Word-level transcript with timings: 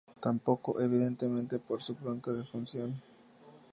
Tampoco, 0.19 0.79
evidentemente, 0.81 1.59
por 1.59 1.83
su 1.83 1.93
pronta 1.93 2.31
defunción. 2.31 3.03